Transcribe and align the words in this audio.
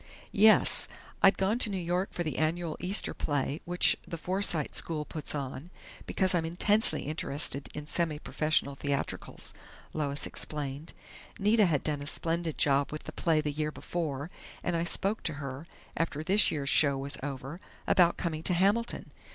"Yes. 0.31 0.87
I'd 1.21 1.37
gone 1.37 1.59
to 1.59 1.69
New 1.69 1.77
York 1.77 2.11
for 2.11 2.23
the 2.23 2.39
annual 2.39 2.75
Easter 2.79 3.13
Play 3.13 3.61
which 3.65 3.95
the 4.07 4.17
Forsyte 4.17 4.75
School 4.75 5.05
puts 5.05 5.35
on, 5.35 5.69
because 6.07 6.33
I'm 6.33 6.43
intensely 6.43 7.03
interested 7.03 7.69
in 7.75 7.85
semi 7.85 8.17
professional 8.17 8.73
theatricals," 8.73 9.53
Lois 9.93 10.25
explained. 10.25 10.93
"Nita 11.37 11.67
had 11.67 11.83
done 11.83 12.01
a 12.01 12.07
splendid 12.07 12.57
job 12.57 12.91
with 12.91 13.03
the 13.03 13.11
play 13.11 13.41
the 13.41 13.51
year 13.51 13.71
before, 13.71 14.31
and 14.63 14.75
I 14.75 14.85
spoke 14.85 15.21
to 15.21 15.33
her, 15.33 15.67
after 15.95 16.23
this 16.23 16.49
year's 16.49 16.67
show 16.69 16.97
was 16.97 17.19
over, 17.21 17.59
about 17.85 18.17
coming 18.17 18.41
to 18.41 18.55
Hamilton. 18.55 19.11